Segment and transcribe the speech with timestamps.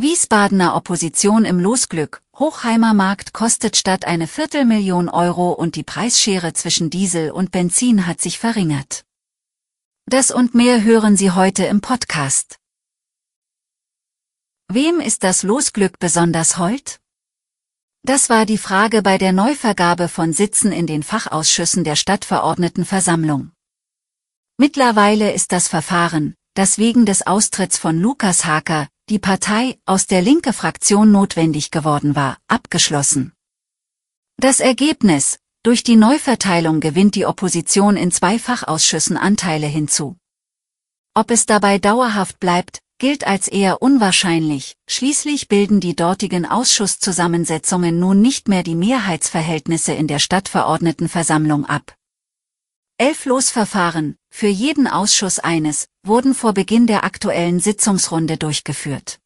[0.00, 2.22] Wiesbadener Opposition im Losglück.
[2.38, 8.18] Hochheimer Markt kostet statt eine Viertelmillion Euro und die Preisschere zwischen Diesel und Benzin hat
[8.18, 9.04] sich verringert.
[10.06, 12.56] Das und mehr hören Sie heute im Podcast.
[14.68, 16.98] Wem ist das Losglück besonders hold?
[18.02, 23.52] Das war die Frage bei der Neuvergabe von Sitzen in den Fachausschüssen der Stadtverordnetenversammlung.
[24.56, 30.20] Mittlerweile ist das Verfahren, das wegen des Austritts von Lukas Haker, die Partei, aus der
[30.20, 33.32] linke Fraktion notwendig geworden war, abgeschlossen.
[34.36, 40.18] Das Ergebnis, durch die Neuverteilung gewinnt die Opposition in zwei Fachausschüssen Anteile hinzu.
[41.14, 48.20] Ob es dabei dauerhaft bleibt, gilt als eher unwahrscheinlich, schließlich bilden die dortigen Ausschusszusammensetzungen nun
[48.20, 51.94] nicht mehr die Mehrheitsverhältnisse in der Stadtverordnetenversammlung ab.
[52.98, 59.18] Elf Losverfahren, für jeden Ausschuss eines, wurden vor Beginn der aktuellen Sitzungsrunde durchgeführt.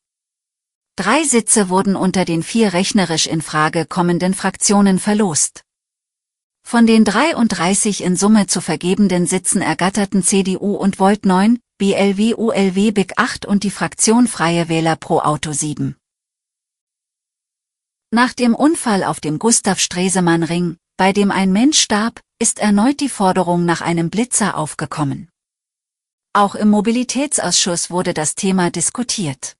[0.96, 5.62] Drei Sitze wurden unter den vier rechnerisch in Frage kommenden Fraktionen verlost.
[6.66, 12.92] Von den 33 in Summe zu vergebenden Sitzen ergatterten CDU und Volt 9, BLW ULW
[12.92, 15.96] BIG 8 und die Fraktion Freie Wähler Pro Auto 7.
[18.10, 23.00] Nach dem Unfall auf dem Gustav Stresemann Ring, bei dem ein Mensch starb, ist erneut
[23.00, 25.30] die Forderung nach einem Blitzer aufgekommen.
[26.34, 29.56] Auch im Mobilitätsausschuss wurde das Thema diskutiert.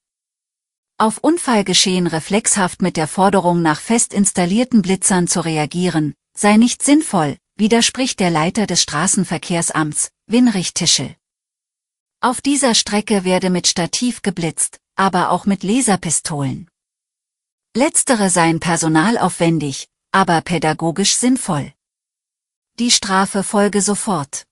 [0.99, 7.39] Auf Unfallgeschehen reflexhaft mit der Forderung nach fest installierten Blitzern zu reagieren, sei nicht sinnvoll,
[7.57, 11.17] widerspricht der Leiter des Straßenverkehrsamts, Winrich Tischel.
[12.21, 16.69] Auf dieser Strecke werde mit Stativ geblitzt, aber auch mit Laserpistolen.
[17.75, 21.73] Letztere seien personalaufwendig, aber pädagogisch sinnvoll.
[22.81, 24.47] Die Strafe folge sofort.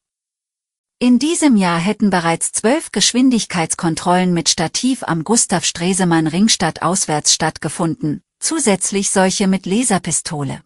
[1.00, 8.22] In diesem Jahr hätten bereits zwölf Geschwindigkeitskontrollen mit Stativ am Gustav Stresemann Ringstadt auswärts stattgefunden,
[8.38, 10.62] zusätzlich solche mit Laserpistole.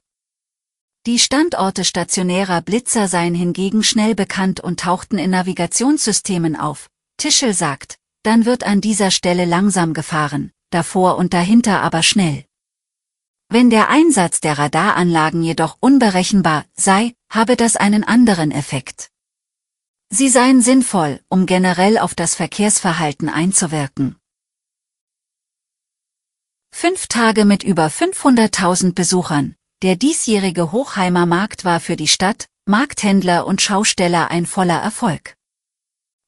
[1.07, 6.91] Die Standorte stationärer Blitzer seien hingegen schnell bekannt und tauchten in Navigationssystemen auf.
[7.17, 12.45] Tischel sagt, dann wird an dieser Stelle langsam gefahren, davor und dahinter aber schnell.
[13.49, 19.11] Wenn der Einsatz der Radaranlagen jedoch unberechenbar sei, habe das einen anderen Effekt.
[20.09, 24.17] Sie seien sinnvoll, um generell auf das Verkehrsverhalten einzuwirken.
[26.73, 29.55] Fünf Tage mit über 500.000 Besuchern.
[29.83, 35.37] Der diesjährige Hochheimer Markt war für die Stadt, Markthändler und Schausteller ein voller Erfolg.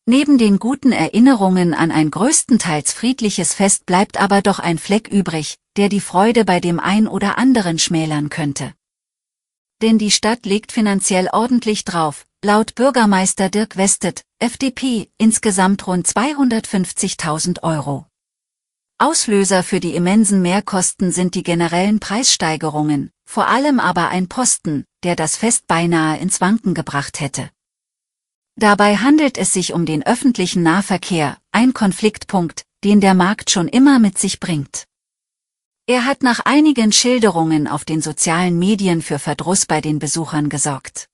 [0.07, 5.57] Neben den guten Erinnerungen an ein größtenteils friedliches Fest bleibt aber doch ein Fleck übrig,
[5.79, 8.75] der die Freude bei dem ein oder anderen schmälern könnte.
[9.81, 17.63] Denn die Stadt legt finanziell ordentlich drauf, laut Bürgermeister Dirk Westet, FDP, insgesamt rund 250.000
[17.63, 18.07] Euro.
[18.99, 25.15] Auslöser für die immensen Mehrkosten sind die generellen Preissteigerungen, vor allem aber ein Posten, der
[25.15, 27.51] das Fest beinahe ins Wanken gebracht hätte.
[28.57, 34.01] Dabei handelt es sich um den öffentlichen Nahverkehr, ein Konfliktpunkt, den der Markt schon immer
[34.01, 34.89] mit sich bringt.
[35.91, 41.09] Er hat nach einigen Schilderungen auf den sozialen Medien für Verdruss bei den Besuchern gesorgt.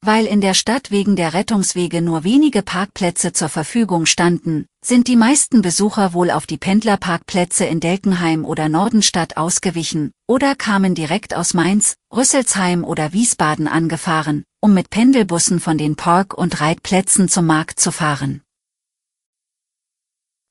[0.00, 5.16] Weil in der Stadt wegen der Rettungswege nur wenige Parkplätze zur Verfügung standen, sind die
[5.16, 11.52] meisten Besucher wohl auf die Pendlerparkplätze in Delkenheim oder Nordenstadt ausgewichen oder kamen direkt aus
[11.52, 17.80] Mainz, Rüsselsheim oder Wiesbaden angefahren, um mit Pendelbussen von den Park- und Reitplätzen zum Markt
[17.80, 18.40] zu fahren.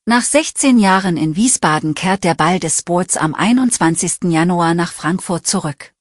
[0.05, 4.25] Nach 16 Jahren in Wiesbaden kehrt der Ball des Sports am 21.
[4.25, 5.93] Januar nach Frankfurt zurück.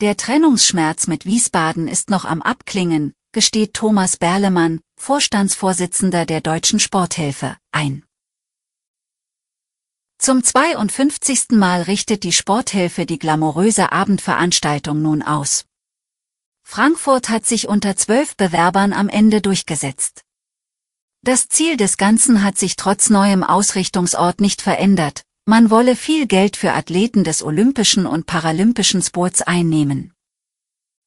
[0.00, 7.56] Der Trennungsschmerz mit Wiesbaden ist noch am Abklingen, gesteht Thomas Berlemann, Vorstandsvorsitzender der Deutschen Sporthilfe,
[7.70, 8.02] ein.
[10.18, 11.50] Zum 52.
[11.50, 15.64] Mal richtet die Sporthilfe die glamouröse Abendveranstaltung nun aus.
[16.64, 20.25] Frankfurt hat sich unter zwölf Bewerbern am Ende durchgesetzt.
[21.26, 26.56] Das Ziel des Ganzen hat sich trotz neuem Ausrichtungsort nicht verändert, man wolle viel Geld
[26.56, 30.12] für Athleten des olympischen und paralympischen Sports einnehmen.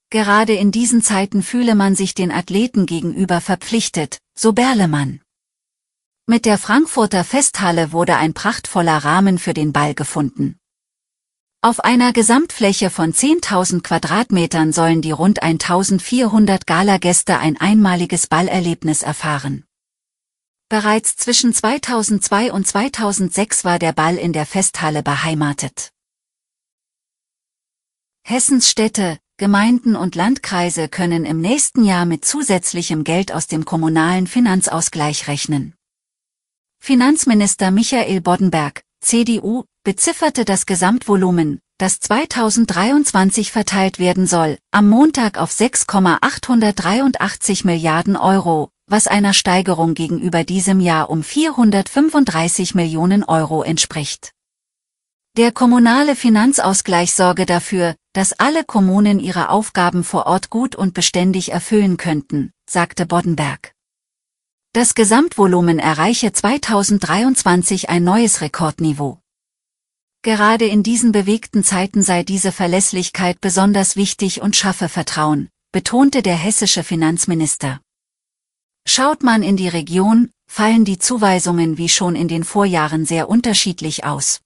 [0.10, 5.22] Gerade in diesen Zeiten fühle man sich den Athleten gegenüber verpflichtet, so Berlemann.
[6.28, 10.58] Mit der Frankfurter Festhalle wurde ein prachtvoller Rahmen für den Ball gefunden.
[11.62, 19.64] Auf einer Gesamtfläche von 10.000 Quadratmetern sollen die rund 1.400 Galagäste ein einmaliges Ballerlebnis erfahren.
[20.70, 25.90] Bereits zwischen 2002 und 2006 war der Ball in der Festhalle beheimatet.
[28.24, 34.28] Hessens Städte, Gemeinden und Landkreise können im nächsten Jahr mit zusätzlichem Geld aus dem kommunalen
[34.28, 35.74] Finanzausgleich rechnen.
[36.80, 45.52] Finanzminister Michael Boddenberg, CDU, bezifferte das Gesamtvolumen, das 2023 verteilt werden soll, am Montag auf
[45.52, 54.34] 6,883 Milliarden Euro, was einer Steigerung gegenüber diesem Jahr um 435 Millionen Euro entspricht.
[55.38, 61.52] Der kommunale Finanzausgleich sorge dafür, dass alle Kommunen ihre Aufgaben vor Ort gut und beständig
[61.52, 63.74] erfüllen könnten, sagte Boddenberg.
[64.74, 69.20] Das Gesamtvolumen erreiche 2023 ein neues Rekordniveau.
[70.22, 76.36] Gerade in diesen bewegten Zeiten sei diese Verlässlichkeit besonders wichtig und schaffe Vertrauen, betonte der
[76.36, 77.80] hessische Finanzminister.
[78.88, 84.04] Schaut man in die Region, fallen die Zuweisungen wie schon in den Vorjahren sehr unterschiedlich
[84.04, 84.42] aus.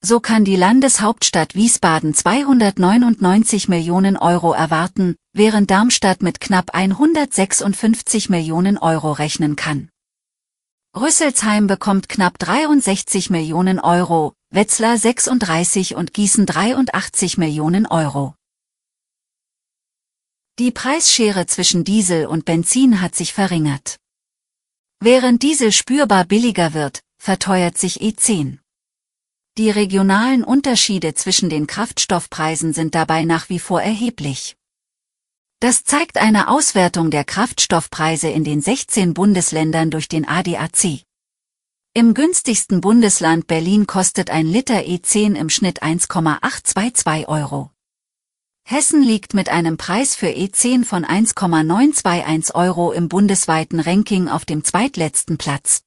[0.00, 8.78] So kann die Landeshauptstadt Wiesbaden 299 Millionen Euro erwarten, während Darmstadt mit knapp 156 Millionen
[8.78, 9.88] Euro rechnen kann.
[10.96, 18.34] Rüsselsheim bekommt knapp 63 Millionen Euro, Wetzlar 36 und Gießen 83 Millionen Euro.
[20.58, 23.96] Die Preisschere zwischen Diesel und Benzin hat sich verringert.
[24.98, 28.58] Während Diesel spürbar billiger wird, verteuert sich E10.
[29.56, 34.56] Die regionalen Unterschiede zwischen den Kraftstoffpreisen sind dabei nach wie vor erheblich.
[35.60, 41.04] Das zeigt eine Auswertung der Kraftstoffpreise in den 16 Bundesländern durch den ADAC.
[41.94, 47.70] Im günstigsten Bundesland Berlin kostet ein Liter E10 im Schnitt 1,822 Euro.
[48.70, 54.62] Hessen liegt mit einem Preis für E10 von 1,921 Euro im bundesweiten Ranking auf dem
[54.62, 55.84] zweitletzten Platz.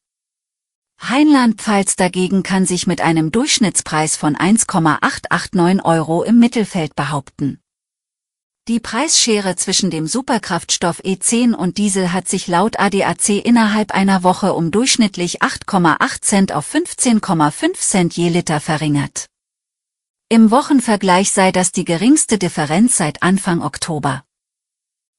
[0.97, 7.59] Rheinland-Pfalz dagegen kann sich mit einem Durchschnittspreis von 1,889 Euro im Mittelfeld behaupten.
[8.67, 14.53] Die Preisschere zwischen dem Superkraftstoff E10 und Diesel hat sich laut ADAC innerhalb einer Woche
[14.53, 19.27] um durchschnittlich 8,8 Cent auf 15,5 Cent je Liter verringert.
[20.31, 24.23] Im Wochenvergleich sei das die geringste Differenz seit Anfang Oktober.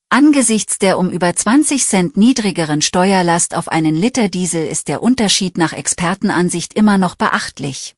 [0.09, 5.59] Angesichts der um über 20 Cent niedrigeren Steuerlast auf einen Liter Diesel ist der Unterschied
[5.59, 7.95] nach Expertenansicht immer noch beachtlich.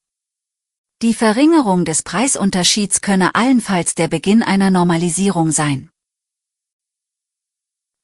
[1.03, 5.91] Die Verringerung des Preisunterschieds könne allenfalls der Beginn einer Normalisierung sein.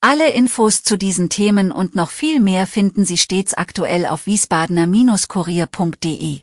[0.01, 6.43] Alle Infos zu diesen Themen und noch viel mehr finden Sie stets aktuell auf wiesbadener-kurier.de.